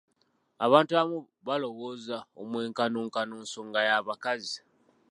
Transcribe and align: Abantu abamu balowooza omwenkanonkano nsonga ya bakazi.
Abantu 0.65 0.91
abamu 0.93 1.19
balowooza 1.47 2.17
omwenkanonkano 2.41 3.33
nsonga 3.43 3.79
ya 3.87 3.97
bakazi. 4.07 4.59